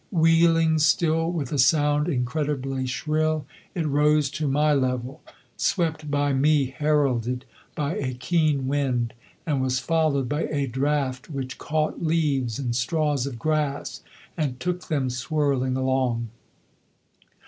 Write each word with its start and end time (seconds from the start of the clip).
Wheeling 0.09 0.79
still 0.79 1.31
with 1.31 1.51
a 1.51 1.59
sound 1.59 2.09
incredibly 2.09 2.87
shrill 2.87 3.45
it 3.75 3.85
rose 3.87 4.31
to 4.31 4.47
my 4.47 4.73
level, 4.73 5.21
swept 5.57 6.09
by 6.09 6.33
me 6.33 6.71
heralded 6.75 7.45
by 7.75 7.97
a 7.97 8.15
keen 8.15 8.65
wind, 8.67 9.13
and 9.45 9.61
was 9.61 9.77
followed 9.77 10.27
by 10.27 10.45
a 10.45 10.65
draught 10.65 11.29
which 11.29 11.59
caught 11.59 12.01
leaves 12.03 12.57
and 12.57 12.75
straws 12.75 13.27
of 13.27 13.37
grass 13.37 14.01
and 14.35 14.59
took 14.59 14.87
them 14.87 15.11
swirling 15.11 15.77
along. 15.77 16.29